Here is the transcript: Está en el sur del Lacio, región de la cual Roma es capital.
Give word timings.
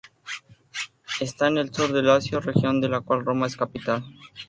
Está 1.19 1.47
en 1.49 1.59
el 1.59 1.71
sur 1.71 1.93
del 1.93 2.07
Lacio, 2.07 2.39
región 2.41 2.81
de 2.81 2.89
la 2.89 3.01
cual 3.01 3.23
Roma 3.23 3.45
es 3.45 3.55
capital. 3.55 4.03